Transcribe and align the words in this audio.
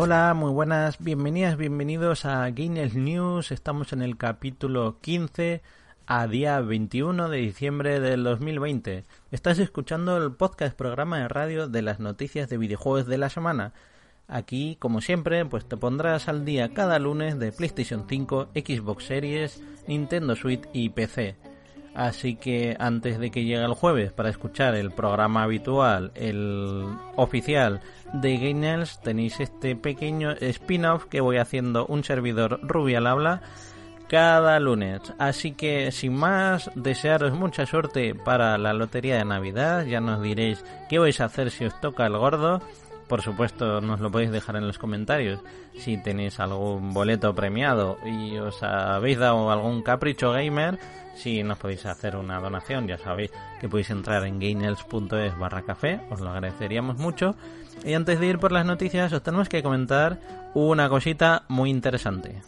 Hola, 0.00 0.32
muy 0.32 0.52
buenas, 0.52 1.00
bienvenidas, 1.00 1.56
bienvenidos 1.56 2.24
a 2.24 2.48
Gainers 2.50 2.94
News. 2.94 3.50
Estamos 3.50 3.92
en 3.92 4.00
el 4.00 4.16
capítulo 4.16 5.00
15 5.00 5.60
a 6.06 6.28
día 6.28 6.60
21 6.60 7.28
de 7.28 7.38
diciembre 7.38 7.98
del 7.98 8.22
2020. 8.22 9.02
Estás 9.32 9.58
escuchando 9.58 10.16
el 10.16 10.30
podcast 10.30 10.76
programa 10.76 11.18
de 11.18 11.26
radio 11.26 11.66
de 11.66 11.82
las 11.82 11.98
noticias 11.98 12.48
de 12.48 12.58
videojuegos 12.58 13.08
de 13.08 13.18
la 13.18 13.28
semana. 13.28 13.72
Aquí, 14.28 14.76
como 14.78 15.00
siempre, 15.00 15.44
pues 15.46 15.66
te 15.68 15.76
pondrás 15.76 16.28
al 16.28 16.44
día 16.44 16.72
cada 16.72 17.00
lunes 17.00 17.36
de 17.40 17.50
PlayStation 17.50 18.04
5, 18.08 18.50
Xbox 18.54 19.04
Series, 19.04 19.60
Nintendo 19.88 20.36
Switch 20.36 20.62
y 20.72 20.90
PC. 20.90 21.34
Así 21.98 22.36
que 22.36 22.76
antes 22.78 23.18
de 23.18 23.32
que 23.32 23.42
llegue 23.42 23.64
el 23.64 23.74
jueves 23.74 24.12
para 24.12 24.30
escuchar 24.30 24.76
el 24.76 24.92
programa 24.92 25.42
habitual, 25.42 26.12
el 26.14 26.86
oficial 27.16 27.80
de 28.12 28.36
Gainers, 28.38 29.00
tenéis 29.00 29.40
este 29.40 29.76
pequeño 29.76 30.32
spin-off 30.32 31.04
que 31.06 31.20
voy 31.20 31.38
haciendo 31.38 31.86
un 31.86 32.04
servidor 32.04 32.60
Rubial 32.62 33.06
habla 33.06 33.42
cada 34.08 34.58
lunes. 34.58 35.00
Así 35.18 35.52
que 35.52 35.92
sin 35.92 36.14
más, 36.14 36.70
desearos 36.74 37.32
mucha 37.32 37.66
suerte 37.66 38.14
para 38.14 38.58
la 38.58 38.72
lotería 38.72 39.18
de 39.18 39.24
Navidad. 39.24 39.84
Ya 39.84 40.00
nos 40.00 40.22
diréis 40.22 40.64
qué 40.88 40.98
vais 40.98 41.20
a 41.20 41.26
hacer 41.26 41.50
si 41.50 41.66
os 41.66 41.80
toca 41.80 42.06
el 42.06 42.16
gordo. 42.16 42.60
Por 43.08 43.22
supuesto, 43.22 43.80
nos 43.80 44.00
lo 44.00 44.10
podéis 44.10 44.30
dejar 44.30 44.56
en 44.56 44.66
los 44.66 44.78
comentarios 44.78 45.40
si 45.78 45.96
tenéis 46.02 46.38
algún 46.40 46.92
boleto 46.92 47.34
premiado 47.34 47.98
y 48.04 48.36
os 48.36 48.62
habéis 48.62 49.18
dado 49.18 49.50
algún 49.50 49.82
capricho 49.82 50.32
gamer. 50.32 50.78
Si 51.14 51.42
nos 51.42 51.58
podéis 51.58 51.86
hacer 51.86 52.16
una 52.16 52.38
donación, 52.38 52.86
ya 52.86 52.98
sabéis 52.98 53.32
que 53.60 53.68
podéis 53.68 53.90
entrar 53.90 54.24
en 54.24 54.38
gainels.es 54.38 55.38
barra 55.38 55.62
café, 55.62 56.00
os 56.10 56.20
lo 56.20 56.30
agradeceríamos 56.30 56.98
mucho. 56.98 57.34
Y 57.84 57.94
antes 57.94 58.20
de 58.20 58.26
ir 58.26 58.38
por 58.38 58.52
las 58.52 58.66
noticias, 58.66 59.12
os 59.12 59.22
tenemos 59.22 59.48
que 59.48 59.62
comentar 59.62 60.18
una 60.54 60.88
cosita 60.88 61.44
muy 61.48 61.70
interesante. 61.70 62.42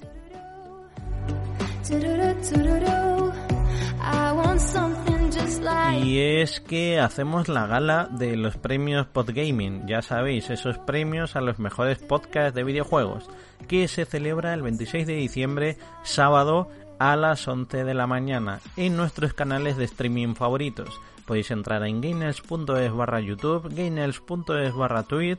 Y 6.03 6.19
es 6.19 6.61
que 6.61 6.99
hacemos 6.99 7.49
la 7.49 7.67
gala 7.67 8.09
de 8.11 8.37
los 8.37 8.57
premios 8.57 9.07
Podgaming, 9.07 9.87
ya 9.87 10.01
sabéis, 10.01 10.49
esos 10.49 10.79
premios 10.79 11.37
a 11.37 11.43
los 11.43 11.59
mejores 11.59 11.99
podcasts 11.99 12.55
de 12.55 12.65
videojuegos, 12.65 13.29
que 13.69 13.87
se 13.87 14.07
celebra 14.07 14.55
el 14.55 14.63
26 14.63 15.07
de 15.07 15.15
diciembre, 15.15 15.77
sábado, 16.03 16.69
a 16.99 17.17
las 17.17 17.47
11 17.47 17.85
de 17.85 17.95
la 17.95 18.07
mañana, 18.07 18.61
en 18.77 18.97
nuestros 18.97 19.35
canales 19.35 19.77
de 19.77 19.85
streaming 19.85 20.35
favoritos. 20.35 20.99
Podéis 21.27 21.51
entrar 21.51 21.85
en 21.85 22.01
gainers.es 22.01 22.93
barra 22.93 23.21
YouTube, 23.21 23.75
gainers.es 23.75 24.75
barra 24.75 25.03
tweet 25.03 25.39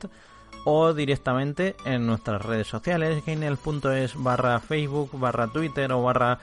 o 0.66 0.94
directamente 0.94 1.76
en 1.86 2.06
nuestras 2.06 2.44
redes 2.44 2.68
sociales, 2.68 3.24
gainers.es 3.26 4.14
barra 4.16 4.60
Facebook, 4.60 5.10
barra 5.20 5.48
Twitter 5.48 5.92
o 5.92 6.04
barra 6.04 6.40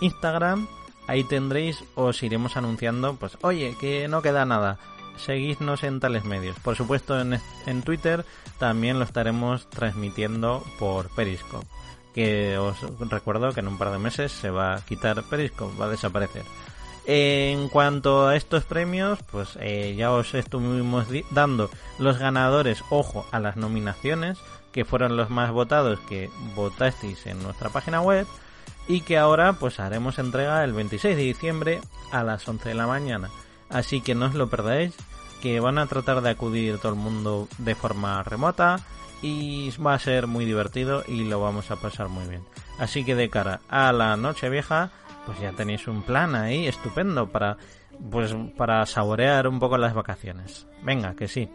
Instagram 0.00 0.66
Ahí 1.10 1.24
tendréis, 1.24 1.82
os 1.96 2.22
iremos 2.22 2.56
anunciando, 2.56 3.16
pues, 3.16 3.36
oye, 3.40 3.74
que 3.80 4.06
no 4.06 4.22
queda 4.22 4.44
nada. 4.44 4.78
Seguidnos 5.16 5.82
en 5.82 5.98
tales 5.98 6.24
medios. 6.24 6.56
Por 6.60 6.76
supuesto, 6.76 7.20
en, 7.20 7.82
Twitter 7.82 8.24
también 8.60 9.00
lo 9.00 9.04
estaremos 9.04 9.68
transmitiendo 9.70 10.62
por 10.78 11.08
Periscope. 11.16 11.66
Que 12.14 12.58
os 12.58 12.76
recuerdo 13.10 13.52
que 13.52 13.58
en 13.58 13.66
un 13.66 13.76
par 13.76 13.90
de 13.90 13.98
meses 13.98 14.30
se 14.30 14.50
va 14.50 14.76
a 14.76 14.84
quitar 14.84 15.24
Periscope, 15.24 15.76
va 15.76 15.86
a 15.86 15.88
desaparecer. 15.88 16.44
En 17.06 17.68
cuanto 17.70 18.28
a 18.28 18.36
estos 18.36 18.62
premios, 18.62 19.18
pues 19.32 19.58
eh, 19.58 19.96
ya 19.96 20.12
os 20.12 20.32
estuvimos 20.34 21.08
dando 21.32 21.70
los 21.98 22.18
ganadores, 22.18 22.84
ojo, 22.88 23.26
a 23.32 23.40
las 23.40 23.56
nominaciones, 23.56 24.38
que 24.70 24.84
fueron 24.84 25.16
los 25.16 25.28
más 25.28 25.50
votados 25.50 25.98
que 26.08 26.30
votasteis 26.54 27.26
en 27.26 27.42
nuestra 27.42 27.68
página 27.68 28.00
web 28.00 28.28
y 28.90 29.02
que 29.02 29.16
ahora 29.16 29.52
pues 29.52 29.78
haremos 29.78 30.18
entrega 30.18 30.64
el 30.64 30.72
26 30.72 31.16
de 31.16 31.22
diciembre 31.22 31.80
a 32.10 32.24
las 32.24 32.46
11 32.48 32.70
de 32.70 32.74
la 32.74 32.88
mañana. 32.88 33.30
Así 33.68 34.00
que 34.00 34.16
no 34.16 34.26
os 34.26 34.34
lo 34.34 34.50
perdáis, 34.50 34.96
que 35.40 35.60
van 35.60 35.78
a 35.78 35.86
tratar 35.86 36.22
de 36.22 36.30
acudir 36.30 36.78
todo 36.78 36.92
el 36.92 36.98
mundo 36.98 37.46
de 37.58 37.76
forma 37.76 38.20
remota 38.24 38.80
y 39.22 39.70
va 39.76 39.94
a 39.94 39.98
ser 40.00 40.26
muy 40.26 40.44
divertido 40.44 41.04
y 41.06 41.22
lo 41.22 41.40
vamos 41.40 41.70
a 41.70 41.76
pasar 41.76 42.08
muy 42.08 42.26
bien. 42.26 42.42
Así 42.80 43.04
que 43.04 43.14
de 43.14 43.30
cara 43.30 43.60
a 43.68 43.92
la 43.92 44.16
noche 44.16 44.50
vieja, 44.50 44.90
pues 45.24 45.38
ya 45.38 45.52
tenéis 45.52 45.86
un 45.86 46.02
plan 46.02 46.34
ahí 46.34 46.66
estupendo 46.66 47.28
para 47.28 47.58
pues 48.10 48.34
para 48.56 48.84
saborear 48.86 49.46
un 49.46 49.60
poco 49.60 49.78
las 49.78 49.94
vacaciones. 49.94 50.66
Venga, 50.82 51.14
que 51.14 51.28
sí. 51.28 51.48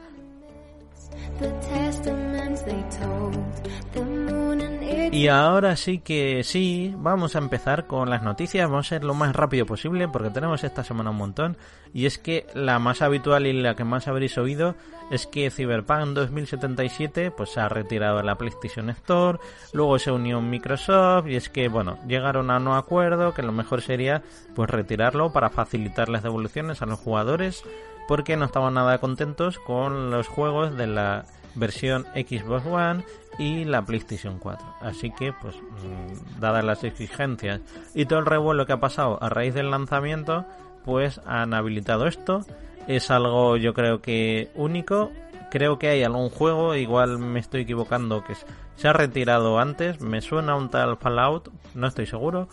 Y 5.15 5.29
ahora 5.29 5.77
sí 5.77 5.99
que 5.99 6.43
sí, 6.43 6.93
vamos 6.97 7.37
a 7.37 7.39
empezar 7.39 7.87
con 7.87 8.09
las 8.09 8.21
noticias, 8.21 8.69
vamos 8.69 8.87
a 8.87 8.89
ser 8.89 9.05
lo 9.05 9.13
más 9.13 9.33
rápido 9.33 9.65
posible 9.65 10.09
porque 10.09 10.29
tenemos 10.29 10.65
esta 10.65 10.83
semana 10.83 11.11
un 11.11 11.15
montón. 11.15 11.55
Y 11.93 12.05
es 12.05 12.17
que 12.17 12.45
la 12.53 12.79
más 12.79 13.01
habitual 13.01 13.47
y 13.47 13.53
la 13.53 13.77
que 13.77 13.85
más 13.85 14.09
habréis 14.09 14.37
oído 14.37 14.75
es 15.11 15.25
que 15.25 15.49
Cyberpunk 15.51 16.07
2077 16.07 17.31
pues 17.31 17.51
se 17.51 17.61
ha 17.61 17.69
retirado 17.69 18.17
de 18.17 18.23
la 18.23 18.37
PlayStation 18.37 18.89
Store, 18.89 19.39
luego 19.71 19.99
se 19.99 20.11
unió 20.11 20.41
Microsoft 20.41 21.27
y 21.27 21.37
es 21.37 21.47
que 21.47 21.69
bueno, 21.69 21.97
llegaron 22.05 22.51
a 22.51 22.57
un 22.57 22.67
acuerdo 22.67 23.33
que 23.33 23.41
lo 23.41 23.53
mejor 23.53 23.81
sería 23.81 24.21
pues 24.53 24.69
retirarlo 24.69 25.31
para 25.31 25.49
facilitar 25.49 26.09
las 26.09 26.23
devoluciones 26.23 26.81
a 26.81 26.87
los 26.87 26.99
jugadores 26.99 27.63
porque 28.09 28.35
no 28.35 28.43
estaban 28.43 28.73
nada 28.73 28.97
contentos 28.97 29.59
con 29.59 30.11
los 30.11 30.27
juegos 30.27 30.75
de 30.75 30.87
la 30.87 31.23
versión 31.55 32.05
Xbox 32.13 32.65
One 32.65 33.03
y 33.37 33.65
la 33.65 33.83
PlayStation 33.83 34.39
4. 34.39 34.65
Así 34.81 35.11
que, 35.11 35.33
pues, 35.33 35.55
mm, 35.55 36.39
dadas 36.39 36.63
las 36.63 36.83
exigencias 36.83 37.61
y 37.93 38.05
todo 38.05 38.19
el 38.19 38.25
revuelo 38.25 38.65
que 38.65 38.73
ha 38.73 38.79
pasado 38.79 39.21
a 39.21 39.29
raíz 39.29 39.53
del 39.53 39.71
lanzamiento, 39.71 40.45
pues 40.83 41.19
han 41.25 41.53
habilitado 41.53 42.07
esto. 42.07 42.45
Es 42.87 43.09
algo, 43.11 43.57
yo 43.57 43.73
creo 43.73 44.01
que 44.01 44.51
único. 44.55 45.11
Creo 45.51 45.79
que 45.79 45.87
hay 45.87 46.03
algún 46.03 46.29
juego, 46.29 46.75
igual 46.75 47.17
me 47.17 47.39
estoy 47.39 47.61
equivocando, 47.61 48.23
que 48.23 48.35
se 48.75 48.87
ha 48.87 48.93
retirado 48.93 49.59
antes. 49.59 50.01
Me 50.01 50.21
suena 50.21 50.55
un 50.55 50.69
tal 50.69 50.97
Fallout, 50.97 51.49
no 51.73 51.87
estoy 51.87 52.05
seguro. 52.05 52.47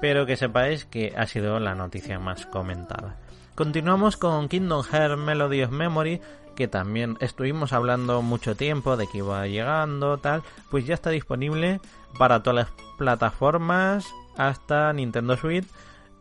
Pero 0.00 0.26
que 0.26 0.36
sepáis 0.36 0.84
que 0.84 1.12
ha 1.16 1.26
sido 1.26 1.58
la 1.58 1.74
noticia 1.74 2.18
más 2.18 2.46
comentada. 2.46 3.16
Continuamos 3.54 4.16
con 4.16 4.48
Kingdom 4.48 4.84
Hearts 4.84 5.18
Melody 5.18 5.64
of 5.64 5.72
Memory, 5.72 6.20
que 6.58 6.66
también 6.66 7.16
estuvimos 7.20 7.72
hablando 7.72 8.20
mucho 8.20 8.56
tiempo 8.56 8.96
de 8.96 9.06
que 9.06 9.18
iba 9.18 9.46
llegando, 9.46 10.18
tal, 10.18 10.42
pues 10.72 10.84
ya 10.84 10.94
está 10.94 11.10
disponible 11.10 11.80
para 12.18 12.42
todas 12.42 12.66
las 12.66 12.96
plataformas 12.96 14.04
hasta 14.36 14.92
Nintendo 14.92 15.36
Switch. 15.36 15.68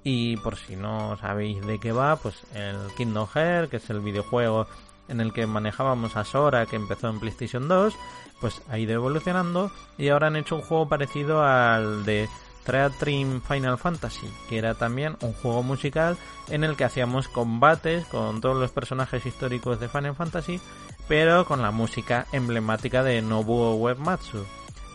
Y 0.03 0.37
por 0.37 0.55
si 0.55 0.75
no 0.75 1.17
sabéis 1.17 1.65
de 1.65 1.79
qué 1.79 1.91
va, 1.91 2.17
pues 2.17 2.35
el 2.53 2.77
Kingdom 2.95 3.27
Hearts, 3.27 3.71
que 3.71 3.77
es 3.77 3.89
el 3.89 3.99
videojuego 3.99 4.67
en 5.07 5.21
el 5.21 5.33
que 5.33 5.47
manejábamos 5.47 6.15
a 6.15 6.23
Sora, 6.23 6.67
que 6.67 6.75
empezó 6.75 7.09
en 7.09 7.19
PlayStation 7.19 7.67
2, 7.67 7.95
pues 8.39 8.61
ha 8.69 8.77
ido 8.77 8.93
evolucionando 8.93 9.71
y 9.97 10.09
ahora 10.09 10.27
han 10.27 10.35
hecho 10.35 10.55
un 10.55 10.61
juego 10.61 10.87
parecido 10.87 11.43
al 11.43 12.05
de 12.05 12.29
Dream 12.67 13.41
Final 13.41 13.77
Fantasy, 13.77 14.29
que 14.49 14.57
era 14.57 14.73
también 14.73 15.15
un 15.21 15.33
juego 15.33 15.63
musical 15.63 16.17
en 16.49 16.63
el 16.63 16.75
que 16.75 16.83
hacíamos 16.83 17.29
combates 17.29 18.05
con 18.07 18.41
todos 18.41 18.57
los 18.57 18.71
personajes 18.71 19.25
históricos 19.25 19.79
de 19.79 19.87
Final 19.87 20.15
Fantasy, 20.15 20.59
pero 21.07 21.45
con 21.45 21.61
la 21.61 21.71
música 21.71 22.27
emblemática 22.33 23.03
de 23.03 23.21
Nobuo 23.21 23.75
Uematsu. 23.75 24.45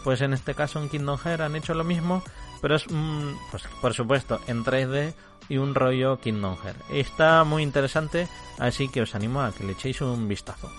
Pues 0.05 0.21
en 0.21 0.35
este 0.35 0.55
caso 0.55 0.83
en 0.83 0.89
Kingdom 0.89 1.19
Hearts 1.19 1.43
han 1.43 1.57
hecho 1.57 1.75
lo 1.75 1.85
mismo, 1.85 2.23
pero 2.61 2.77
es, 2.77 2.85
pues, 3.51 3.63
por 3.81 3.95
supuesto, 3.95 4.41
en 4.47 4.65
3D 4.65 5.15
y 5.49 5.57
un 5.57 5.75
rollo 5.75 6.19
Kingdom 6.19 6.57
Hearts. 6.63 6.85
Está 6.91 7.43
muy 7.45 7.63
interesante, 7.63 8.29
así 8.59 8.89
que 8.89 9.03
os 9.03 9.15
animo 9.15 9.41
a 9.41 9.53
que 9.53 9.65
le 9.65 9.73
echéis 9.73 10.01
un 10.03 10.29
vistazo. 10.29 10.71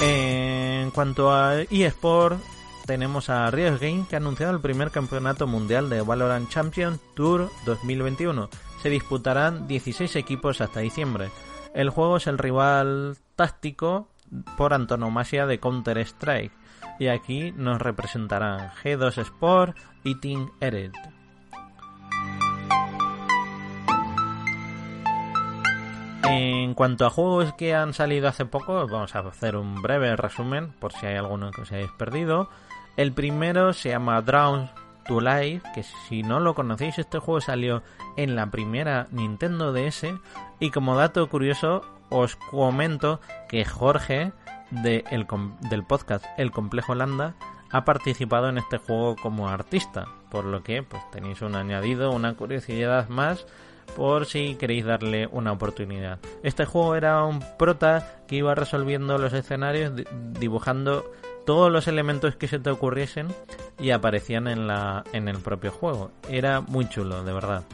Eh, 0.00 0.37
en 0.88 0.92
cuanto 0.92 1.34
a 1.34 1.60
eSport, 1.60 2.40
tenemos 2.86 3.28
a 3.28 3.50
Riot 3.50 3.78
Games 3.78 4.08
que 4.08 4.16
ha 4.16 4.20
anunciado 4.20 4.54
el 4.54 4.62
primer 4.62 4.90
campeonato 4.90 5.46
mundial 5.46 5.90
de 5.90 6.00
Valorant 6.00 6.48
Champion 6.48 6.98
Tour 7.14 7.50
2021. 7.66 8.48
Se 8.82 8.88
disputarán 8.88 9.68
16 9.68 10.16
equipos 10.16 10.62
hasta 10.62 10.80
diciembre. 10.80 11.28
El 11.74 11.90
juego 11.90 12.16
es 12.16 12.26
el 12.26 12.38
rival 12.38 13.18
táctico 13.36 14.08
por 14.56 14.72
antonomasia 14.72 15.44
de 15.44 15.60
Counter-Strike. 15.60 16.52
Y 16.98 17.08
aquí 17.08 17.52
nos 17.54 17.82
representarán 17.82 18.70
G2 18.82 19.18
Sport 19.18 19.76
y 20.04 20.14
Team. 20.14 20.50
En 26.30 26.74
cuanto 26.74 27.06
a 27.06 27.10
juegos 27.10 27.54
que 27.54 27.74
han 27.74 27.94
salido 27.94 28.28
hace 28.28 28.44
poco, 28.44 28.86
vamos 28.86 29.16
a 29.16 29.20
hacer 29.20 29.56
un 29.56 29.80
breve 29.80 30.14
resumen 30.14 30.72
por 30.78 30.92
si 30.92 31.06
hay 31.06 31.16
alguno 31.16 31.50
que 31.50 31.62
os 31.62 31.72
hayáis 31.72 31.90
perdido. 31.92 32.50
El 32.98 33.12
primero 33.12 33.72
se 33.72 33.88
llama 33.88 34.20
Drown 34.20 34.68
to 35.06 35.22
Life, 35.22 35.66
que 35.74 35.82
si 35.82 36.22
no 36.22 36.38
lo 36.38 36.54
conocéis, 36.54 36.98
este 36.98 37.18
juego 37.18 37.40
salió 37.40 37.82
en 38.16 38.36
la 38.36 38.50
primera 38.50 39.06
Nintendo 39.10 39.72
DS. 39.72 40.06
Y 40.60 40.70
como 40.70 40.96
dato 40.96 41.26
curioso, 41.30 41.82
os 42.10 42.36
comento 42.36 43.20
que 43.48 43.64
Jorge 43.64 44.32
de 44.70 45.04
el, 45.10 45.26
del 45.70 45.84
podcast 45.84 46.26
El 46.36 46.50
Complejo 46.50 46.94
Landa 46.94 47.36
ha 47.70 47.84
participado 47.86 48.50
en 48.50 48.58
este 48.58 48.76
juego 48.76 49.16
como 49.16 49.48
artista, 49.48 50.06
por 50.30 50.44
lo 50.44 50.62
que 50.62 50.82
pues 50.82 51.02
tenéis 51.10 51.40
un 51.40 51.54
añadido, 51.54 52.12
una 52.12 52.34
curiosidad 52.34 53.08
más 53.08 53.46
por 53.96 54.26
si 54.26 54.54
queréis 54.54 54.84
darle 54.84 55.28
una 55.30 55.52
oportunidad. 55.52 56.18
Este 56.42 56.64
juego 56.64 56.94
era 56.94 57.24
un 57.24 57.40
prota 57.58 58.22
que 58.26 58.36
iba 58.36 58.54
resolviendo 58.54 59.18
los 59.18 59.32
escenarios 59.32 59.92
dibujando 60.38 61.10
todos 61.46 61.72
los 61.72 61.88
elementos 61.88 62.36
que 62.36 62.48
se 62.48 62.58
te 62.58 62.70
ocurriesen 62.70 63.28
y 63.78 63.90
aparecían 63.90 64.48
en 64.48 64.66
la 64.66 65.04
en 65.12 65.28
el 65.28 65.38
propio 65.38 65.70
juego. 65.70 66.10
Era 66.28 66.60
muy 66.60 66.88
chulo, 66.88 67.24
de 67.24 67.32
verdad. 67.32 67.64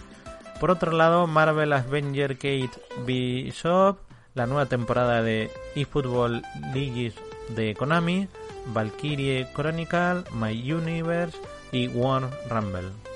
Por 0.61 0.71
otro 0.71 0.93
lado, 0.93 1.27
Marvel 1.27 1.73
Avenger 1.73 2.37
Kate 2.37 2.71
Bishop, 3.05 3.99
la 4.35 4.47
nueva 4.47 4.67
temporada 4.67 5.23
de 5.23 5.51
eFootball 5.75 6.43
League 6.73 7.13
de 7.49 7.75
Konami, 7.75 8.29
Valkyrie 8.67 9.47
Chronicle, 9.55 10.25
My 10.33 10.73
Universe 10.73 11.37
y 11.73 11.89
War 11.89 12.31
Rumble. 12.49 13.14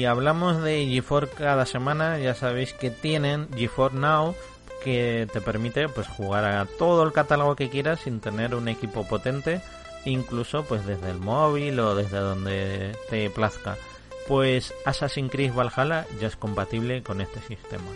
Si 0.00 0.06
hablamos 0.06 0.62
de 0.62 0.86
GeForce 0.86 1.34
cada 1.36 1.66
semana, 1.66 2.18
ya 2.18 2.34
sabéis 2.34 2.72
que 2.72 2.88
tienen 2.88 3.48
GeForce 3.54 3.98
Now 3.98 4.34
que 4.82 5.28
te 5.30 5.42
permite 5.42 5.90
pues 5.90 6.08
jugar 6.08 6.46
a 6.46 6.64
todo 6.64 7.02
el 7.02 7.12
catálogo 7.12 7.54
que 7.54 7.68
quieras 7.68 8.00
sin 8.00 8.18
tener 8.18 8.54
un 8.54 8.68
equipo 8.68 9.06
potente, 9.06 9.60
incluso 10.06 10.64
pues 10.64 10.86
desde 10.86 11.10
el 11.10 11.18
móvil 11.18 11.78
o 11.80 11.94
desde 11.94 12.16
donde 12.16 12.96
te 13.10 13.28
plazca. 13.28 13.76
Pues 14.26 14.72
Assassin's 14.86 15.30
Creed 15.30 15.52
Valhalla 15.52 16.06
ya 16.18 16.28
es 16.28 16.36
compatible 16.36 17.02
con 17.02 17.20
este 17.20 17.40
sistema. 17.42 17.90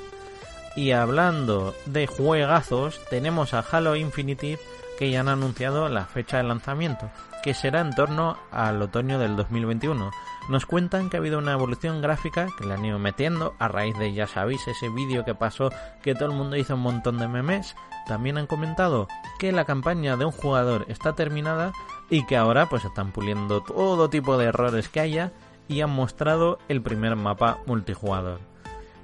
Y 0.77 0.91
hablando 0.91 1.75
de 1.87 2.07
juegazos, 2.07 3.01
tenemos 3.09 3.55
a 3.55 3.61
Halo 3.61 3.97
Infinite 3.97 4.59
que 4.99 5.11
ya 5.11 5.21
han 5.21 5.29
anunciado 5.29 5.89
la 5.89 6.05
fecha 6.07 6.39
de 6.39 6.45
lanzamiento, 6.45 7.11
que 7.43 7.55
será 7.55 7.81
en 7.81 7.95
torno 7.95 8.37
al 8.51 8.81
otoño 8.81 9.19
del 9.19 9.37
2021. 9.37 10.11
Nos 10.49 10.67
cuentan 10.67 11.09
que 11.09 11.17
ha 11.17 11.21
habido 11.21 11.39
una 11.39 11.53
evolución 11.53 12.01
gráfica 12.01 12.47
que 12.59 12.67
le 12.67 12.75
han 12.75 12.85
ido 12.85 12.99
metiendo 12.99 13.55
a 13.59 13.69
raíz 13.69 13.99
de, 13.99 14.13
ya 14.13 14.27
sabéis, 14.27 14.67
ese 14.69 14.89
vídeo 14.89 15.25
que 15.25 15.35
pasó 15.35 15.71
que 16.03 16.15
todo 16.15 16.27
el 16.27 16.37
mundo 16.37 16.57
hizo 16.57 16.75
un 16.75 16.83
montón 16.83 17.19
de 17.19 17.29
memes. 17.29 17.75
También 18.07 18.39
han 18.39 18.47
comentado 18.47 19.09
que 19.39 19.53
la 19.53 19.65
campaña 19.65 20.17
de 20.17 20.27
un 20.27 20.33
jugador 20.33 20.85
está 20.89 21.15
terminada 21.15 21.73
y 22.11 22.27
que 22.27 22.37
ahora 22.37 22.69
pues 22.69 22.85
están 22.85 23.13
puliendo 23.13 23.63
todo 23.63 24.11
tipo 24.11 24.37
de 24.37 24.47
errores 24.47 24.89
que 24.89 25.01
haya 25.01 25.33
y 25.69 25.81
han 25.81 25.91
mostrado 25.91 26.59
el 26.69 26.83
primer 26.83 27.17
mapa 27.17 27.59
multijugador. 27.67 28.41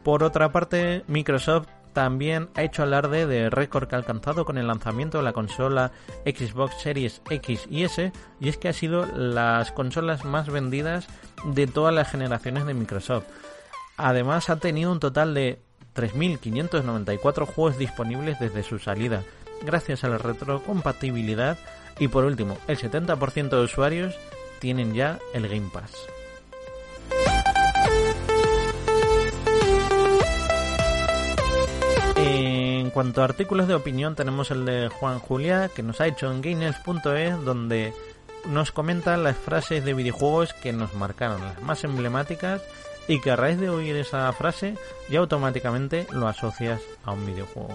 Por 0.02 0.22
otra 0.22 0.50
parte, 0.50 1.04
Microsoft 1.08 1.68
también 1.92 2.48
ha 2.54 2.62
hecho 2.62 2.82
alarde 2.82 3.26
de 3.26 3.50
récord 3.50 3.88
que 3.88 3.94
ha 3.94 3.98
alcanzado 3.98 4.44
con 4.44 4.58
el 4.58 4.66
lanzamiento 4.66 5.18
de 5.18 5.24
la 5.24 5.32
consola 5.32 5.92
Xbox 6.24 6.80
Series 6.80 7.22
X 7.28 7.66
y 7.70 7.84
S, 7.84 8.12
y 8.40 8.48
es 8.48 8.56
que 8.56 8.68
ha 8.68 8.72
sido 8.72 9.06
las 9.06 9.72
consolas 9.72 10.24
más 10.24 10.48
vendidas 10.48 11.06
de 11.44 11.66
todas 11.66 11.94
las 11.94 12.10
generaciones 12.10 12.66
de 12.66 12.74
Microsoft. 12.74 13.24
Además 13.96 14.50
ha 14.50 14.56
tenido 14.56 14.92
un 14.92 15.00
total 15.00 15.34
de 15.34 15.60
3.594 15.94 17.46
juegos 17.46 17.78
disponibles 17.78 18.38
desde 18.38 18.62
su 18.62 18.78
salida, 18.78 19.22
gracias 19.62 20.04
a 20.04 20.08
la 20.08 20.18
retrocompatibilidad 20.18 21.58
y 21.98 22.08
por 22.08 22.24
último, 22.24 22.56
el 22.66 22.78
70% 22.78 23.50
de 23.50 23.62
usuarios 23.62 24.14
tienen 24.58 24.94
ya 24.94 25.18
el 25.34 25.48
Game 25.48 25.70
Pass. 25.72 25.92
Cuanto 33.00 33.22
a 33.22 33.24
artículos 33.24 33.66
de 33.66 33.74
opinión, 33.74 34.14
tenemos 34.14 34.50
el 34.50 34.66
de 34.66 34.90
Juan 34.90 35.20
Julia, 35.20 35.70
que 35.74 35.82
nos 35.82 36.02
ha 36.02 36.06
hecho 36.06 36.30
en 36.30 36.42
Gainers.es, 36.42 37.44
donde 37.46 37.94
nos 38.46 38.72
comenta 38.72 39.16
las 39.16 39.38
frases 39.38 39.82
de 39.86 39.94
videojuegos 39.94 40.52
que 40.52 40.74
nos 40.74 40.92
marcaron, 40.92 41.40
las 41.40 41.62
más 41.62 41.82
emblemáticas, 41.82 42.60
y 43.08 43.18
que 43.22 43.30
a 43.30 43.36
raíz 43.36 43.58
de 43.58 43.70
oír 43.70 43.96
esa 43.96 44.30
frase 44.34 44.76
ya 45.08 45.20
automáticamente 45.20 46.06
lo 46.12 46.28
asocias 46.28 46.82
a 47.02 47.12
un 47.12 47.24
videojuego. 47.24 47.74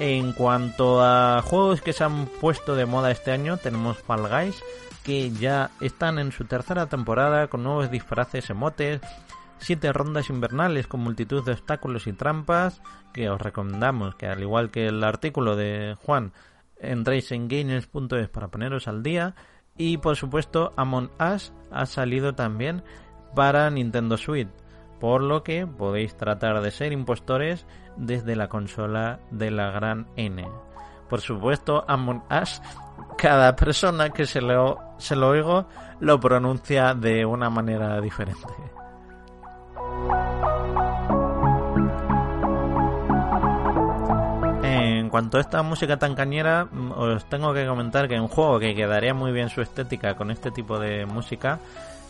En 0.00 0.32
cuanto 0.32 1.00
a 1.00 1.40
juegos 1.42 1.80
que 1.80 1.92
se 1.92 2.02
han 2.02 2.26
puesto 2.26 2.74
de 2.74 2.86
moda 2.86 3.12
este 3.12 3.30
año, 3.30 3.56
tenemos 3.56 3.98
Fall 3.98 4.28
Guys, 4.28 4.56
que 5.04 5.30
ya 5.30 5.70
están 5.80 6.18
en 6.18 6.32
su 6.32 6.44
tercera 6.44 6.86
temporada 6.86 7.46
con 7.46 7.62
nuevos 7.62 7.88
disfraces, 7.88 8.50
emotes, 8.50 9.00
siete 9.58 9.92
rondas 9.92 10.30
invernales 10.30 10.86
con 10.86 11.00
multitud 11.00 11.44
de 11.44 11.52
obstáculos 11.52 12.06
y 12.06 12.12
trampas 12.12 12.82
que 13.12 13.28
os 13.30 13.40
recomendamos 13.40 14.14
que 14.14 14.26
al 14.26 14.42
igual 14.42 14.70
que 14.70 14.86
el 14.86 15.02
artículo 15.04 15.56
de 15.56 15.96
Juan 16.04 16.32
entréis 16.80 17.32
en 17.32 17.48
gamers.es 17.48 18.28
para 18.28 18.48
poneros 18.48 18.88
al 18.88 19.02
día 19.02 19.34
y 19.76 19.98
por 19.98 20.16
supuesto 20.16 20.72
Among 20.76 21.10
Us 21.20 21.52
ha 21.70 21.86
salido 21.86 22.34
también 22.34 22.82
para 23.34 23.70
Nintendo 23.70 24.16
Switch 24.16 24.48
por 25.00 25.22
lo 25.22 25.42
que 25.42 25.66
podéis 25.66 26.16
tratar 26.16 26.60
de 26.60 26.70
ser 26.70 26.92
impostores 26.92 27.66
desde 27.96 28.36
la 28.36 28.48
consola 28.48 29.20
de 29.30 29.50
la 29.50 29.70
gran 29.70 30.08
N. 30.16 30.48
Por 31.08 31.20
supuesto, 31.20 31.84
Among 31.88 32.22
Us, 32.30 32.60
cada 33.16 33.54
persona 33.56 34.10
que 34.10 34.26
se 34.26 34.40
lo, 34.40 34.78
se 34.98 35.16
lo 35.16 35.28
oigo 35.28 35.66
lo 36.00 36.20
pronuncia 36.20 36.94
de 36.94 37.24
una 37.24 37.48
manera 37.48 38.00
diferente. 38.00 38.46
En 45.08 45.10
cuanto 45.10 45.38
a 45.38 45.40
esta 45.40 45.62
música 45.62 45.96
tan 45.96 46.14
cañera, 46.14 46.66
mm, 46.66 46.92
os 46.92 47.24
tengo 47.30 47.54
que 47.54 47.66
comentar 47.66 48.08
que 48.08 48.20
un 48.20 48.28
juego 48.28 48.58
que 48.58 48.74
quedaría 48.74 49.14
muy 49.14 49.32
bien 49.32 49.48
su 49.48 49.62
estética 49.62 50.16
con 50.16 50.30
este 50.30 50.50
tipo 50.50 50.78
de 50.78 51.06
música, 51.06 51.60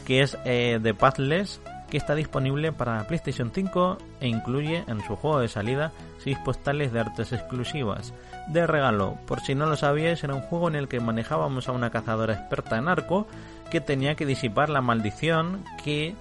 que 0.05 0.23
es 0.23 0.37
eh, 0.45 0.81
The 0.83 0.95
Pathless, 0.95 1.61
que 1.89 1.97
está 1.97 2.17
disponible 2.17 2.73
para 2.73 3.07
PlayStation 3.07 3.53
5 3.55 3.99
e 4.19 4.27
incluye 4.27 4.83
en 4.89 5.01
su 5.07 5.15
juego 5.15 5.39
de 5.39 5.47
salida 5.47 5.93
6 6.25 6.39
postales 6.39 6.93
de 6.93 6.99
artes 6.99 7.33
exclusivas. 7.33 8.13
De 8.49 8.67
regalo, 8.67 9.17
por 9.29 9.43
si 9.43 9.55
no 9.55 9.67
lo 9.67 9.77
sabíais, 9.77 10.25
era 10.25 10.35
un 10.35 10.43
juego 10.43 10.67
en 10.67 10.75
el 10.75 10.89
que 10.89 10.99
manejábamos 10.99 11.69
a 11.69 11.73
una 11.73 11.91
cazadora 11.91 12.35
experta 12.35 12.79
en 12.79 12.89
arco 12.89 13.29
que 13.71 13.81
tenía 13.81 14.17
que 14.17 14.27
disipar 14.27 14.71
la 14.71 14.81
maldición 14.81 15.63
que 15.85 16.17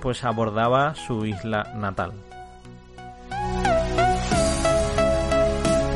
pues 0.00 0.22
abordaba 0.22 0.94
su 0.94 1.26
isla 1.26 1.72
natal. 1.74 2.12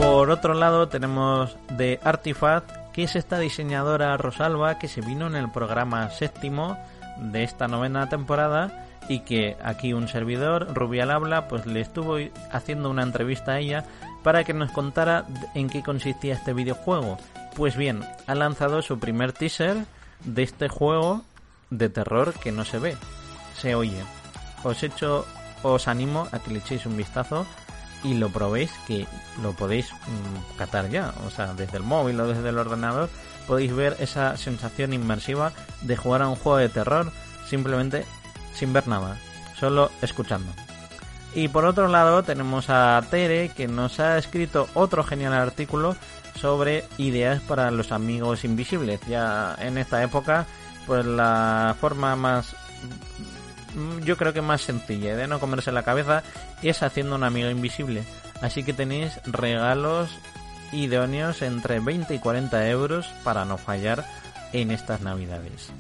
Por 0.05 0.29
otro 0.29 0.53
lado 0.53 0.87
tenemos 0.89 1.57
de 1.71 1.99
Artifact, 2.05 2.93
que 2.93 3.05
es 3.05 3.17
esta 3.17 3.39
diseñadora 3.39 4.15
Rosalba 4.19 4.79
que 4.79 4.87
se 4.87 5.01
vino 5.01 5.27
en 5.27 5.35
el 5.35 5.51
programa 5.51 6.11
séptimo 6.11 6.77
de 7.17 7.43
esta 7.43 7.69
novena 7.69 8.07
temporada 8.11 8.87
y 9.09 9.21
que 9.21 9.57
aquí 9.65 9.95
un 9.95 10.07
servidor, 10.07 10.75
Rubial 10.75 11.11
Habla, 11.11 11.49
pues 11.49 11.65
le 11.65 11.81
estuvo 11.81 12.17
haciendo 12.53 12.91
una 12.91 13.03
entrevista 13.03 13.53
a 13.53 13.61
ella 13.61 13.87
para 14.23 14.45
que 14.45 14.53
nos 14.53 14.71
contara 14.73 15.25
en 15.55 15.71
qué 15.71 15.83
consistía 15.83 16.35
este 16.35 16.53
videojuego. 16.53 17.17
Pues 17.57 17.75
bien, 17.75 18.05
ha 18.27 18.35
lanzado 18.35 18.83
su 18.83 18.99
primer 18.99 19.33
teaser 19.33 19.87
de 20.23 20.43
este 20.43 20.69
juego 20.69 21.23
de 21.71 21.89
terror 21.89 22.35
que 22.35 22.53
no 22.53 22.67
se 22.67 22.79
ve, 22.79 22.95
se 23.57 23.75
oye. 23.75 24.03
Os 24.65 24.83
hecho, 24.83 25.25
os 25.63 25.89
animo 25.89 26.29
a 26.31 26.41
que 26.41 26.51
le 26.51 26.59
echéis 26.59 26.85
un 26.85 26.99
vistazo 26.99 27.47
y 28.05 28.15
lo 28.15 28.29
probéis 28.29 28.71
que 28.87 29.07
lo 29.43 29.53
podéis 29.53 29.91
mm, 29.93 30.59
catar 30.59 30.91
ya, 30.91 31.13
o 31.27 31.31
sea, 31.31 31.55
desde 31.55 31.79
el 31.79 31.83
móvil 31.83 32.21
o 32.21 32.29
desde 32.29 32.51
el 32.51 32.59
ordenador 32.59 33.09
podéis 33.47 33.75
ver 33.75 33.97
esa 33.99 34.37
sensación 34.37 34.93
inmersiva 34.93 35.53
de 35.81 35.97
jugar 35.97 36.23
a 36.23 36.29
un 36.29 36.37
juego 36.37 36.59
de 36.59 36.69
terror 36.69 37.11
simplemente 37.49 38.05
sin 38.55 38.73
ver 38.73 38.87
nada, 38.87 39.19
solo 39.59 39.91
escuchando. 40.03 40.53
Y 41.35 41.49
por 41.49 41.65
otro 41.65 41.89
lado 41.89 42.23
tenemos 42.23 42.71
a 42.71 43.03
Tere 43.11 43.49
que 43.49 43.67
nos 43.67 43.99
ha 43.99 44.19
escrito 44.19 44.69
otro 44.75 45.03
genial 45.03 45.33
artículo 45.33 45.97
sobre 46.37 46.85
ideas 46.97 47.43
para 47.43 47.73
los 47.73 47.91
amigos 47.91 48.45
invisibles. 48.45 49.01
Ya 49.09 49.57
en 49.59 49.79
esta 49.79 50.03
época, 50.03 50.47
pues 50.87 51.05
la 51.05 51.75
forma 51.81 52.15
más 52.15 52.55
yo 54.05 54.17
creo 54.17 54.33
que 54.33 54.43
más 54.43 54.63
sencilla 54.63 55.17
de 55.17 55.27
no 55.27 55.41
comerse 55.41 55.73
la 55.73 55.83
cabeza 55.83 56.23
es 56.63 56.83
haciendo 56.83 57.15
un 57.15 57.25
amigo 57.25 57.51
invisible. 57.51 58.05
Así 58.41 58.63
que 58.63 58.73
tenéis 58.73 59.19
regalos 59.25 60.11
idóneos 60.73 61.43
entre 61.43 61.81
20 61.81 62.15
y 62.15 62.19
40 62.19 62.69
euros 62.69 63.07
para 63.23 63.45
no 63.45 63.59
fallar 63.59 64.05
en 64.53 64.71
estas 64.71 65.01
navidades. 65.01 65.71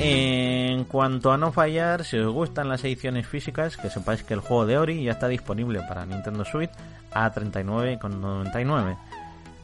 En 0.00 0.54
En 0.74 0.90
cuanto 0.90 1.32
a 1.32 1.38
no 1.38 1.50
fallar, 1.50 2.04
si 2.04 2.18
os 2.18 2.30
gustan 2.30 2.68
las 2.68 2.84
ediciones 2.84 3.26
físicas, 3.26 3.76
que 3.76 3.88
sepáis 3.88 4.22
que 4.22 4.34
el 4.34 4.40
juego 4.40 4.66
de 4.66 4.76
Ori 4.76 5.02
ya 5.02 5.12
está 5.12 5.28
disponible 5.28 5.80
para 5.88 6.04
Nintendo 6.04 6.44
Switch 6.44 6.70
a 7.10 7.32
39,99. 7.32 8.98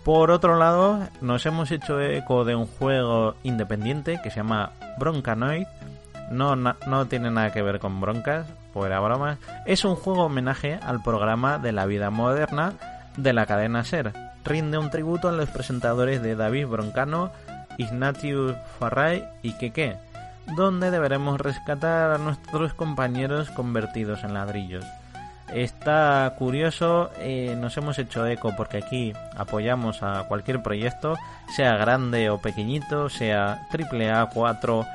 Por 0.04 0.30
otro 0.30 0.56
lado, 0.56 1.08
nos 1.20 1.44
hemos 1.44 1.70
hecho 1.70 2.00
eco 2.00 2.44
de 2.44 2.54
un 2.54 2.66
juego 2.66 3.34
independiente 3.42 4.18
que 4.22 4.30
se 4.30 4.36
llama 4.36 4.72
Broncanoid. 4.98 5.66
No, 6.30 6.56
no 6.56 7.06
tiene 7.06 7.30
nada 7.30 7.52
que 7.52 7.60
ver 7.60 7.80
con 7.80 8.00
broncas, 8.00 8.46
fuera 8.72 9.00
bromas. 9.00 9.38
Es 9.66 9.84
un 9.84 9.96
juego 9.96 10.24
homenaje 10.24 10.78
al 10.82 11.02
programa 11.02 11.58
de 11.58 11.72
la 11.72 11.84
vida 11.86 12.10
moderna 12.10 12.74
de 13.16 13.32
la 13.32 13.46
cadena 13.46 13.84
Ser. 13.84 14.12
Rinde 14.44 14.78
un 14.78 14.90
tributo 14.90 15.28
a 15.28 15.32
los 15.32 15.50
presentadores 15.50 16.22
de 16.22 16.34
David 16.34 16.68
Broncano, 16.68 17.30
Ignatius 17.76 18.54
Farray 18.78 19.24
y 19.42 19.52
Keke, 19.52 19.98
donde 20.56 20.90
deberemos 20.90 21.40
rescatar 21.40 22.12
a 22.12 22.18
nuestros 22.18 22.72
compañeros 22.72 23.50
convertidos 23.50 24.24
en 24.24 24.34
ladrillos. 24.34 24.84
Está 25.52 26.32
curioso, 26.38 27.10
eh, 27.18 27.56
nos 27.58 27.76
hemos 27.76 27.98
hecho 27.98 28.24
eco 28.26 28.54
porque 28.56 28.76
aquí 28.78 29.12
apoyamos 29.36 30.02
a 30.02 30.24
cualquier 30.28 30.62
proyecto, 30.62 31.16
sea 31.56 31.76
grande 31.76 32.30
o 32.30 32.38
pequeñito, 32.38 33.08
sea 33.08 33.66
AAA, 33.72 34.30
4, 34.32 34.86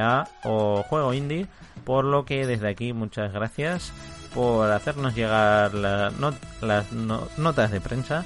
A 0.00 0.28
o 0.44 0.82
juego 0.82 1.14
indie, 1.14 1.46
por 1.84 2.04
lo 2.04 2.24
que 2.24 2.44
desde 2.44 2.68
aquí 2.68 2.92
muchas 2.92 3.32
gracias 3.32 3.92
por 4.34 4.70
hacernos 4.72 5.14
llegar 5.14 5.72
las 5.74 6.92
notas 6.92 7.70
de 7.70 7.80
prensa 7.80 8.24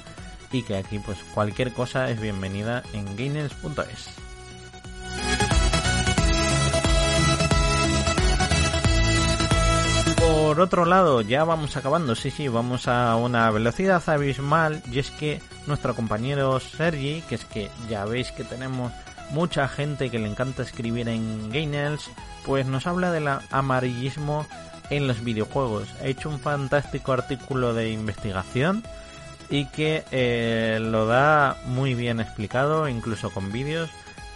y 0.51 0.63
que 0.63 0.75
aquí 0.75 0.97
pues 0.99 1.19
cualquier 1.35 1.71
cosa 1.71 2.09
es 2.09 2.19
bienvenida 2.19 2.81
en 2.93 3.15
gainers.es. 3.15 4.32
Por 10.53 10.61
otro 10.61 10.85
lado, 10.85 11.21
ya 11.21 11.43
vamos 11.45 11.75
acabando, 11.77 12.13
sí, 12.13 12.29
sí, 12.29 12.47
vamos 12.47 12.87
a 12.87 13.15
una 13.15 13.49
velocidad 13.49 14.07
abismal 14.07 14.83
y 14.91 14.99
es 14.99 15.09
que 15.09 15.41
nuestro 15.65 15.95
compañero 15.95 16.59
Sergi, 16.59 17.23
que 17.27 17.33
es 17.33 17.45
que 17.45 17.71
ya 17.89 18.05
veis 18.05 18.31
que 18.31 18.43
tenemos 18.43 18.91
mucha 19.31 19.67
gente 19.67 20.11
que 20.11 20.19
le 20.19 20.29
encanta 20.29 20.61
escribir 20.61 21.09
en 21.09 21.49
Gainers, 21.49 22.07
pues 22.45 22.67
nos 22.67 22.85
habla 22.85 23.11
del 23.11 23.27
amarillismo 23.49 24.45
en 24.91 25.07
los 25.07 25.23
videojuegos. 25.23 25.89
Ha 26.03 26.05
hecho 26.05 26.29
un 26.29 26.39
fantástico 26.39 27.13
artículo 27.13 27.73
de 27.73 27.89
investigación 27.89 28.83
y 29.49 29.65
que 29.65 30.03
eh, 30.11 30.77
lo 30.79 31.07
da 31.07 31.57
muy 31.65 31.95
bien 31.95 32.19
explicado, 32.19 32.87
incluso 32.87 33.31
con 33.31 33.51
vídeos, 33.51 33.89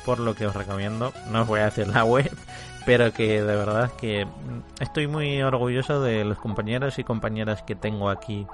por 0.03 0.17
lo 0.17 0.33
que 0.33 0.47
os 0.47 0.55
recomiendo. 0.55 1.13
No 1.31 1.43
os 1.43 1.47
voy 1.47 1.59
a 1.59 1.65
decir 1.65 1.87
la 1.87 2.03
web, 2.03 2.31
pero 2.87 3.11
que 3.11 3.43
de 3.43 3.55
verdad 3.57 3.91
que 3.99 4.25
estoy 4.79 5.07
muy 5.07 5.41
orgulloso 5.41 6.01
de 6.01 6.23
los 6.23 6.37
compañeros 6.37 6.97
y 6.97 7.03
compañeras 7.03 7.61
que 7.63 7.75
tengo 7.75 8.09
aquí 8.09 8.47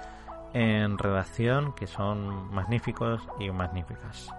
en 0.55 0.97
redacción, 0.97 1.73
que 1.73 1.85
son 1.85 2.51
magníficos 2.51 3.21
y 3.39 3.51
magníficas. 3.51 4.31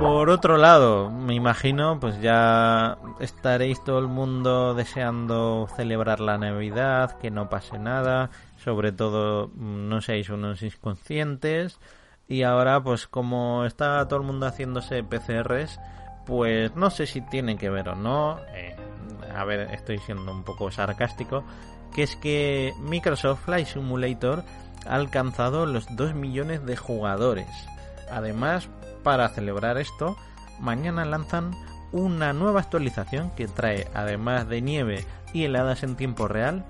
Por 0.00 0.30
otro 0.30 0.56
lado, 0.56 1.10
me 1.10 1.34
imagino, 1.34 2.00
pues 2.00 2.22
ya 2.22 2.96
estaréis 3.20 3.84
todo 3.84 3.98
el 3.98 4.08
mundo 4.08 4.72
deseando 4.72 5.68
celebrar 5.76 6.20
la 6.20 6.38
Navidad, 6.38 7.18
que 7.18 7.30
no 7.30 7.50
pase 7.50 7.78
nada, 7.78 8.30
sobre 8.56 8.92
todo 8.92 9.50
no 9.54 10.00
seáis 10.00 10.30
unos 10.30 10.62
inconscientes 10.62 11.78
y 12.28 12.42
ahora, 12.42 12.82
pues 12.82 13.06
como 13.06 13.64
está 13.64 14.06
todo 14.08 14.20
el 14.20 14.26
mundo 14.26 14.46
haciéndose 14.46 15.04
PCRs, 15.04 15.78
pues 16.24 16.74
no 16.74 16.90
sé 16.90 17.06
si 17.06 17.20
tiene 17.20 17.56
que 17.56 17.70
ver 17.70 17.88
o 17.90 17.94
no. 17.94 18.40
Eh, 18.52 18.74
a 19.34 19.44
ver, 19.44 19.72
estoy 19.72 19.98
siendo 19.98 20.32
un 20.32 20.42
poco 20.42 20.70
sarcástico. 20.70 21.44
Que 21.94 22.02
es 22.02 22.16
que 22.16 22.74
Microsoft 22.80 23.44
Flight 23.44 23.68
Simulator 23.68 24.42
ha 24.86 24.94
alcanzado 24.96 25.66
los 25.66 25.86
2 25.94 26.14
millones 26.14 26.66
de 26.66 26.76
jugadores. 26.76 27.48
Además, 28.10 28.68
para 29.04 29.28
celebrar 29.28 29.78
esto, 29.78 30.16
mañana 30.58 31.04
lanzan 31.04 31.52
una 31.92 32.32
nueva 32.32 32.60
actualización 32.60 33.30
que 33.30 33.46
trae, 33.46 33.88
además 33.94 34.48
de 34.48 34.60
nieve 34.60 35.06
y 35.32 35.44
heladas 35.44 35.84
en 35.84 35.96
tiempo 35.96 36.26
real, 36.26 36.64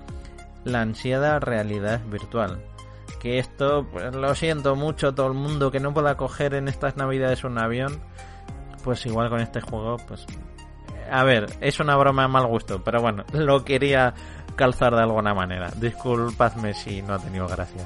la 0.63 0.81
ansiada 0.81 1.39
realidad 1.39 1.99
virtual 2.05 2.61
que 3.19 3.39
esto, 3.39 3.85
pues 3.91 4.15
lo 4.15 4.33
siento 4.35 4.75
mucho, 4.75 5.13
todo 5.13 5.27
el 5.27 5.33
mundo 5.33 5.71
que 5.71 5.79
no 5.79 5.93
pueda 5.93 6.17
coger 6.17 6.53
en 6.53 6.67
estas 6.67 6.97
navidades 6.97 7.43
un 7.43 7.57
avión, 7.57 7.99
pues 8.83 9.05
igual 9.05 9.29
con 9.29 9.39
este 9.39 9.61
juego, 9.61 9.97
pues... 10.07 10.25
A 11.09 11.23
ver, 11.23 11.47
es 11.61 11.79
una 11.79 11.95
broma 11.95 12.23
de 12.23 12.27
mal 12.27 12.47
gusto, 12.47 12.83
pero 12.83 13.01
bueno, 13.01 13.23
lo 13.33 13.63
quería 13.63 14.13
calzar 14.55 14.93
de 14.93 15.01
alguna 15.01 15.33
manera. 15.33 15.71
Disculpadme 15.77 16.73
si 16.73 17.01
no 17.01 17.13
ha 17.13 17.19
tenido 17.19 17.47
gracia. 17.47 17.85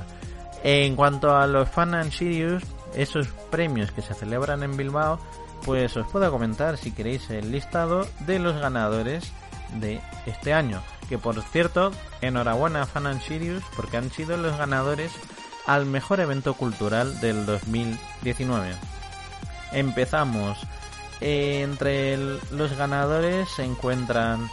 En 0.63 0.95
cuanto 0.95 1.35
a 1.35 1.47
los 1.47 1.69
Fan 1.69 1.93
and 1.93 2.11
Sirius, 2.11 2.63
esos 2.95 3.27
premios 3.49 3.91
que 3.91 4.01
se 4.01 4.13
celebran 4.13 4.63
en 4.63 4.77
Bilbao, 4.77 5.19
pues 5.65 5.95
os 5.97 6.07
puedo 6.07 6.31
comentar 6.31 6.77
si 6.77 6.91
queréis 6.91 7.29
el 7.29 7.51
listado 7.51 8.07
de 8.21 8.39
los 8.39 8.59
ganadores 8.59 9.31
de 9.73 10.01
este 10.25 10.53
año. 10.53 10.81
Que 11.09 11.17
por 11.17 11.41
cierto, 11.41 11.91
enhorabuena 12.21 12.83
a 12.83 12.85
Fan 12.85 13.07
and 13.07 13.21
Sirius 13.21 13.63
porque 13.75 13.97
han 13.97 14.11
sido 14.11 14.37
los 14.37 14.57
ganadores 14.57 15.11
al 15.65 15.85
mejor 15.85 16.19
evento 16.19 16.53
cultural 16.53 17.19
del 17.19 17.45
2019. 17.45 18.75
Empezamos. 19.71 20.57
entre 21.23 22.17
los 22.51 22.75
ganadores 22.75 23.47
se 23.49 23.63
encuentran 23.63 24.49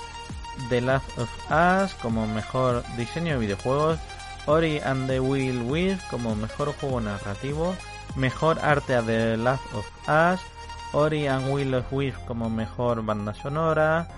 The 0.68 0.82
Last 0.82 1.18
of 1.18 1.30
Us 1.50 1.94
como 1.94 2.26
mejor 2.26 2.84
diseño 2.96 3.34
de 3.34 3.38
videojuegos, 3.38 3.98
Ori 4.46 4.78
and 4.80 5.08
the 5.08 5.20
Will 5.20 5.62
Wisp 5.62 6.02
como 6.10 6.34
mejor 6.34 6.75
juego 6.75 7.00
narrativo, 7.00 7.75
mejor 8.16 8.58
arte 8.60 8.94
a 8.96 9.02
The 9.02 9.38
Last 9.38 9.64
of 9.72 9.87
Us, 10.08 10.40
Ori 10.92 11.26
and 11.26 11.50
Will 11.50 11.75
of 11.75 11.90
Wisp 11.90 12.18
como 12.26 12.50
mejor 12.50 13.02
banda 13.02 13.32
sonora, 13.32 14.08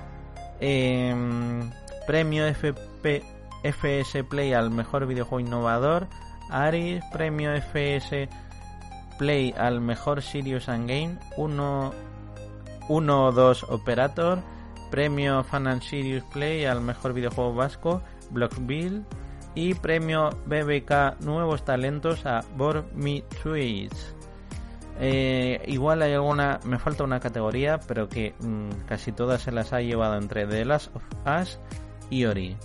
Em, 0.61 1.71
premio 2.07 2.47
FP, 2.47 3.23
FS 3.63 4.23
Play 4.29 4.53
al 4.53 4.71
mejor 4.71 5.07
videojuego 5.07 5.41
innovador. 5.41 6.07
Aris, 6.51 7.03
premio 7.13 7.53
FS 7.55 8.29
Play 9.19 9.55
al 9.57 9.81
mejor 9.81 10.23
Sirius 10.23 10.69
and 10.69 10.89
Game. 10.89 11.19
1 11.37 11.93
1 12.89 13.33
2 13.35 13.65
Operator. 13.69 14.43
Premio 14.91 15.45
Fan 15.45 15.67
and 15.67 15.83
Sirius 15.83 16.25
Play 16.25 16.67
al 16.67 16.81
mejor 16.81 17.13
videojuego 17.13 17.55
vasco. 17.55 18.03
Blockville. 18.31 19.03
Y 19.55 19.75
premio 19.75 20.31
BBK 20.47 21.21
Nuevos 21.21 21.65
Talentos 21.65 22.25
a 22.27 22.45
Bor 22.57 22.85
Me 22.95 23.23
Tweets. 23.43 24.15
Eh, 25.03 25.63
igual 25.67 26.03
hay 26.03 26.13
alguna, 26.13 26.61
me 26.65 26.79
falta 26.79 27.05
una 27.05 27.21
categoría, 27.21 27.81
pero 27.89 28.09
que 28.09 28.35
mm, 28.39 28.87
casi 28.87 29.13
todas 29.13 29.43
se 29.43 29.51
las 29.51 29.73
ha 29.73 29.81
llevado 29.81 30.17
entre 30.17 30.47
The 30.47 30.65
Last 30.67 30.95
of 30.95 31.03
Us 31.27 31.59
y 32.11 32.27
Ori. 32.27 32.57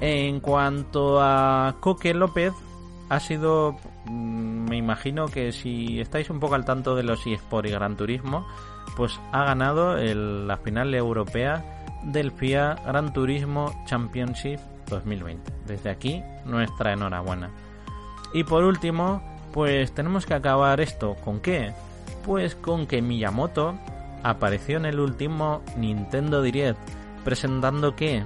En 0.00 0.40
cuanto 0.40 1.20
a 1.20 1.76
Coque 1.80 2.14
López, 2.14 2.54
ha 3.10 3.20
sido, 3.20 3.76
mm, 4.06 4.68
me 4.70 4.76
imagino 4.76 5.26
que 5.26 5.52
si 5.52 6.00
estáis 6.00 6.30
un 6.30 6.40
poco 6.40 6.54
al 6.54 6.64
tanto 6.64 6.96
de 6.96 7.02
los 7.02 7.26
eSport 7.26 7.66
y 7.66 7.70
Gran 7.70 7.96
Turismo, 7.96 8.46
pues 8.96 9.20
ha 9.32 9.44
ganado 9.44 9.96
la 9.96 10.56
final 10.56 10.94
europea 10.94 11.84
del 12.02 12.32
FIA 12.32 12.76
Gran 12.86 13.12
Turismo 13.12 13.84
Championship 13.84 14.58
2020. 14.88 15.52
Desde 15.66 15.90
aquí, 15.90 16.22
nuestra 16.46 16.94
enhorabuena. 16.94 17.50
Y 18.32 18.44
por 18.44 18.64
último, 18.64 19.22
pues 19.56 19.92
tenemos 19.92 20.26
que 20.26 20.34
acabar 20.34 20.82
esto. 20.82 21.16
¿Con 21.24 21.40
qué? 21.40 21.72
Pues 22.26 22.54
con 22.54 22.86
que 22.86 23.00
Miyamoto 23.00 23.74
apareció 24.22 24.76
en 24.76 24.84
el 24.84 25.00
último 25.00 25.62
Nintendo 25.78 26.42
Direct 26.42 26.78
presentando 27.24 27.96
qué? 27.96 28.22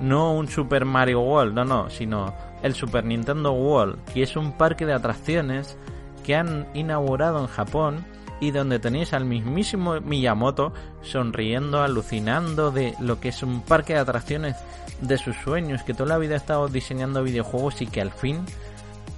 No 0.00 0.34
un 0.34 0.48
Super 0.48 0.84
Mario 0.84 1.22
World, 1.22 1.54
no, 1.54 1.64
no, 1.64 1.88
sino 1.88 2.34
el 2.62 2.74
Super 2.74 3.06
Nintendo 3.06 3.52
World, 3.52 4.04
que 4.12 4.22
es 4.22 4.36
un 4.36 4.52
parque 4.52 4.84
de 4.84 4.92
atracciones 4.92 5.78
que 6.22 6.36
han 6.36 6.66
inaugurado 6.74 7.40
en 7.40 7.46
Japón 7.46 8.04
y 8.38 8.50
donde 8.50 8.78
tenéis 8.78 9.14
al 9.14 9.24
mismísimo 9.24 9.98
Miyamoto 10.02 10.74
sonriendo, 11.00 11.80
alucinando 11.80 12.70
de 12.70 12.94
lo 13.00 13.18
que 13.18 13.30
es 13.30 13.42
un 13.42 13.62
parque 13.62 13.94
de 13.94 14.00
atracciones 14.00 14.56
de 15.00 15.16
sus 15.16 15.36
sueños, 15.36 15.84
que 15.84 15.94
toda 15.94 16.10
la 16.10 16.18
vida 16.18 16.34
ha 16.34 16.36
estado 16.36 16.68
diseñando 16.68 17.22
videojuegos 17.22 17.80
y 17.80 17.86
que 17.86 18.02
al 18.02 18.10
fin 18.10 18.44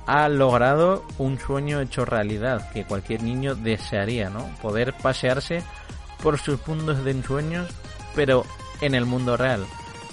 ha 0.09 0.27
logrado 0.31 1.05
un 1.19 1.39
sueño 1.39 1.83
hecho 1.83 2.07
realidad 2.07 2.71
que 2.71 2.87
cualquier 2.87 3.23
niño 3.23 3.55
desearía, 3.55 4.31
¿no? 4.31 4.49
Poder 4.63 4.95
pasearse 4.95 5.63
por 6.23 6.39
sus 6.39 6.67
mundos 6.67 7.05
de 7.05 7.11
ensueños, 7.11 7.69
pero 8.15 8.47
en 8.81 8.95
el 8.95 9.05
mundo 9.05 9.37
real. 9.37 9.67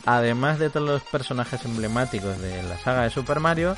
Además 0.06 0.60
de 0.60 0.70
todos 0.70 0.86
los 0.86 1.02
personajes 1.04 1.64
emblemáticos 1.64 2.38
de 2.42 2.62
la 2.64 2.78
saga 2.78 3.04
de 3.04 3.10
Super 3.10 3.40
Mario, 3.40 3.78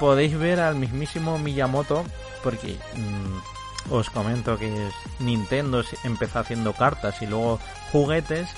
podéis 0.00 0.38
ver 0.38 0.60
al 0.60 0.76
mismísimo 0.76 1.38
Miyamoto, 1.38 2.04
porque 2.42 2.78
mm, 2.94 3.92
os 3.92 4.08
comento 4.08 4.56
que 4.56 4.72
Nintendo 5.18 5.84
empezó 6.04 6.38
haciendo 6.38 6.72
cartas 6.72 7.20
y 7.20 7.26
luego 7.26 7.60
juguetes, 7.92 8.48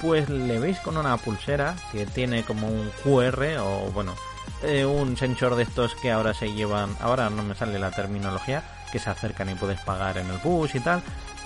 pues 0.00 0.28
le 0.28 0.60
veis 0.60 0.78
con 0.78 0.96
una 0.96 1.16
pulsera 1.16 1.74
que 1.90 2.06
tiene 2.06 2.44
como 2.44 2.68
un 2.68 2.88
QR 3.02 3.58
o 3.58 3.90
bueno, 3.92 4.14
eh, 4.62 4.84
un 4.84 5.16
sensor 5.16 5.54
de 5.54 5.64
estos 5.64 5.94
que 5.94 6.10
ahora 6.10 6.34
se 6.34 6.52
llevan, 6.52 6.96
ahora 7.00 7.30
no 7.30 7.42
me 7.42 7.54
sale 7.54 7.78
la 7.78 7.90
terminología, 7.90 8.62
que 8.90 8.98
se 8.98 9.10
acercan 9.10 9.50
y 9.50 9.54
puedes 9.54 9.80
pagar 9.80 10.18
en 10.18 10.28
el 10.30 10.38
bus 10.38 10.74
y 10.74 10.80
tal, 10.80 11.02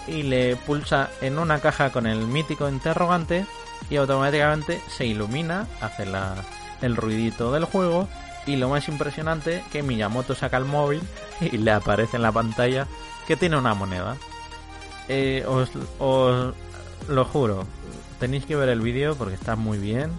y 0.06 0.22
le 0.22 0.56
pulsa 0.56 1.10
en 1.20 1.38
una 1.38 1.60
caja 1.60 1.90
con 1.90 2.06
el 2.06 2.26
mítico 2.26 2.68
interrogante 2.68 3.46
y 3.88 3.96
automáticamente 3.96 4.80
se 4.88 5.06
ilumina, 5.06 5.66
hace 5.80 6.06
la, 6.06 6.34
el 6.82 6.96
ruidito 6.96 7.52
del 7.52 7.64
juego 7.64 8.08
y 8.46 8.56
lo 8.56 8.68
más 8.68 8.88
impresionante 8.88 9.62
que 9.70 9.82
Miyamoto 9.82 10.34
saca 10.34 10.56
el 10.56 10.64
móvil 10.64 11.02
y 11.40 11.58
le 11.58 11.70
aparece 11.72 12.16
en 12.16 12.22
la 12.22 12.32
pantalla 12.32 12.86
que 13.26 13.36
tiene 13.36 13.56
una 13.56 13.74
moneda. 13.74 14.16
Eh, 15.08 15.44
os, 15.46 15.70
lo 17.08 17.24
juro, 17.24 17.66
tenéis 18.18 18.46
que 18.46 18.56
ver 18.56 18.68
el 18.68 18.80
vídeo 18.80 19.16
porque 19.16 19.34
está 19.34 19.56
muy 19.56 19.78
bien 19.78 20.10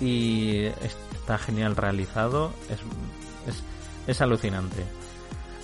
y 0.00 0.66
genial 1.38 1.76
realizado, 1.76 2.52
es, 2.68 2.78
es, 3.48 3.62
es 4.06 4.20
alucinante. 4.20 4.84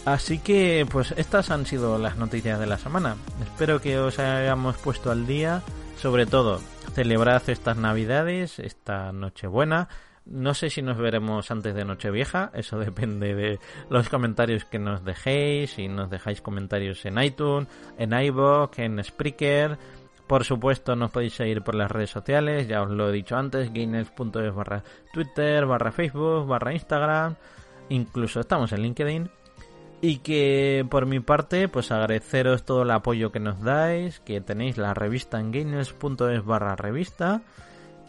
Así 0.07 0.39
que 0.39 0.87
pues 0.89 1.13
estas 1.17 1.51
han 1.51 1.67
sido 1.67 1.99
las 1.99 2.17
noticias 2.17 2.61
de 2.61 2.67
la 2.67 2.79
semana. 2.79 3.17
Espero 3.43 3.81
que 3.81 3.99
os 3.99 4.21
hayamos 4.21 4.77
puesto 4.77 5.11
al 5.11 5.27
día. 5.27 5.63
Sobre 5.99 6.27
todo, 6.27 6.61
celebrad 6.95 7.43
estas 7.49 7.77
navidades, 7.77 8.61
esta 8.61 9.11
Nochebuena. 9.11 9.89
No 10.25 10.55
sé 10.55 10.71
si 10.71 10.81
nos 10.81 10.97
veremos 10.97 11.51
antes 11.51 11.75
de 11.75 11.85
Nochevieja, 11.85 12.51
eso 12.55 12.79
depende 12.81 13.35
de 13.35 13.59
los 13.91 14.09
comentarios 14.09 14.65
que 14.65 14.79
nos 14.79 15.05
dejéis, 15.05 15.73
si 15.73 15.89
nos 15.89 16.09
dejáis 16.09 16.41
comentarios 16.41 17.05
en 17.05 17.21
iTunes, 17.23 17.69
en 17.99 18.13
iVoox, 18.13 18.79
en 18.79 19.03
Spreaker. 19.03 19.79
Por 20.27 20.45
supuesto, 20.45 20.97
nos 20.97 21.13
podéis 21.13 21.35
seguir 21.35 21.63
por 21.63 21.77
las 21.77 21.91
redes 21.91 22.11
sociales, 22.11 22.67
ya 22.67 22.83
os 22.83 22.91
lo 22.91 23.09
he 23.09 23.13
dicho 23.13 23.37
antes, 23.37 23.73
gainers.es 23.73 24.55
barra 24.55 24.83
Twitter, 25.13 25.67
barra 25.67 25.93
Facebook, 25.93 26.47
barra 26.47 26.73
Instagram, 26.73 27.37
incluso 27.91 28.41
estamos 28.41 28.73
en 28.73 28.83
LinkedIn. 28.83 29.31
Y 30.01 30.19
que 30.19 30.85
por 30.91 31.07
mi 31.07 31.21
parte, 31.21 31.69
pues 31.69 31.91
agradeceros 31.91 32.65
todo 32.65 32.83
el 32.83 32.91
apoyo 32.91 33.33
que 33.33 33.41
nos 33.41 33.63
dais, 33.63 34.21
que 34.21 34.41
tenéis 34.41 34.77
la 34.77 34.95
revista 34.95 35.41
en 35.41 35.53
gamers.es 35.53 36.45
barra 36.45 36.77
revista 36.77 37.43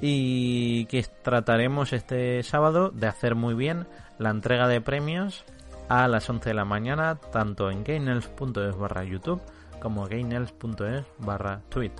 y 0.01 0.85
que 0.85 1.05
trataremos 1.21 1.93
este 1.93 2.43
sábado 2.43 2.89
de 2.89 3.07
hacer 3.07 3.35
muy 3.35 3.53
bien 3.53 3.87
la 4.19 4.31
entrega 4.31 4.67
de 4.67 4.81
premios 4.81 5.45
a 5.87 6.07
las 6.07 6.29
11 6.29 6.49
de 6.49 6.55
la 6.55 6.65
mañana, 6.65 7.15
tanto 7.31 7.71
en 7.71 7.83
gainels.es 7.83 8.77
barra 8.77 9.03
YouTube 9.03 9.41
como 9.79 10.07
gainels.es 10.07 11.05
barra 11.19 11.61
tweet. 11.69 11.91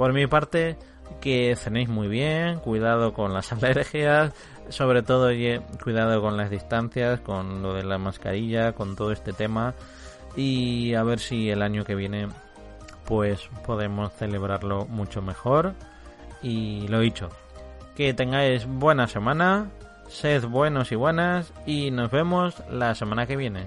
Por 0.00 0.14
mi 0.14 0.26
parte, 0.26 0.78
que 1.20 1.54
cenéis 1.56 1.90
muy 1.90 2.08
bien, 2.08 2.58
cuidado 2.60 3.12
con 3.12 3.34
las 3.34 3.52
alergias, 3.52 4.32
sobre 4.70 5.02
todo 5.02 5.28
cuidado 5.84 6.22
con 6.22 6.38
las 6.38 6.48
distancias, 6.48 7.20
con 7.20 7.60
lo 7.60 7.74
de 7.74 7.84
la 7.84 7.98
mascarilla, 7.98 8.72
con 8.72 8.96
todo 8.96 9.12
este 9.12 9.34
tema 9.34 9.74
y 10.34 10.94
a 10.94 11.02
ver 11.02 11.18
si 11.18 11.50
el 11.50 11.60
año 11.60 11.84
que 11.84 11.94
viene 11.94 12.28
pues 13.04 13.50
podemos 13.66 14.10
celebrarlo 14.14 14.86
mucho 14.86 15.20
mejor 15.20 15.74
y 16.40 16.88
lo 16.88 17.00
dicho, 17.00 17.28
que 17.94 18.14
tengáis 18.14 18.64
buena 18.64 19.06
semana, 19.06 19.68
sed 20.08 20.46
buenos 20.46 20.92
y 20.92 20.94
buenas 20.94 21.52
y 21.66 21.90
nos 21.90 22.10
vemos 22.10 22.54
la 22.70 22.94
semana 22.94 23.26
que 23.26 23.36
viene. 23.36 23.66